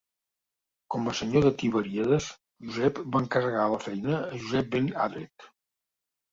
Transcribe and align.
Com 0.95 1.11
a 1.11 1.13
senyor 1.19 1.45
de 1.47 1.51
Tiberíades, 1.63 2.31
Josep 2.71 3.03
va 3.19 3.23
encarregar 3.27 3.69
la 3.77 3.81
feina 3.87 4.19
a 4.25 4.35
Josep 4.35 4.75
ben 4.75 4.93
Adret. 5.09 5.51